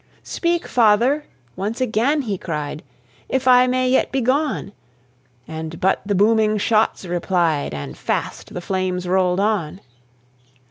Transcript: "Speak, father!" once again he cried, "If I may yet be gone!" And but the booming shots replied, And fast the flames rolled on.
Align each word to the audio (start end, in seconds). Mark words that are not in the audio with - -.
"Speak, 0.23 0.67
father!" 0.67 1.25
once 1.55 1.79
again 1.79 2.23
he 2.23 2.35
cried, 2.35 2.81
"If 3.29 3.47
I 3.47 3.67
may 3.67 3.87
yet 3.87 4.11
be 4.11 4.19
gone!" 4.19 4.71
And 5.47 5.79
but 5.79 6.01
the 6.03 6.15
booming 6.15 6.57
shots 6.57 7.05
replied, 7.05 7.71
And 7.75 7.95
fast 7.95 8.55
the 8.55 8.61
flames 8.61 9.07
rolled 9.07 9.39
on. 9.39 9.79